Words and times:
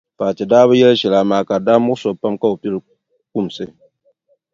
Fati 0.17 0.43
daa 0.51 0.65
bi 0.69 0.79
yɛli 0.81 0.99
shɛli 1.01 1.17
amaa 1.21 1.47
ka 1.47 1.55
di 1.65 1.73
muɣisi 1.85 2.05
o 2.11 2.19
pam 2.21 2.33
ka 2.41 2.47
o 2.53 2.55
pili 2.61 2.79
kumsi. 3.31 3.65